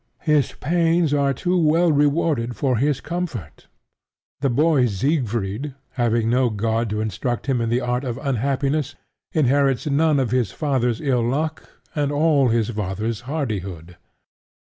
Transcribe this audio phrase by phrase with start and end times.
[0.23, 3.67] His pains are too well rewarded for his comfort.
[4.39, 8.95] The boy Siegfried, having no god to instruct him in the art of unhappiness,
[9.31, 13.95] inherits none of his father's ill luck, and all his father's hardihood.